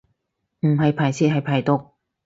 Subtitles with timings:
[0.61, 1.91] 唔係排泄係排毒